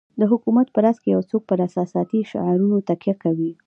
[0.19, 3.51] د حکومت په راس کې یو څوک پر احساساتي شعارونو تکیه کوي.